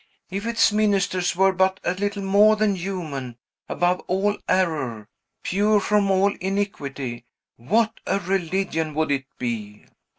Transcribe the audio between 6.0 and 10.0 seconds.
all iniquity, what a religion would it be!"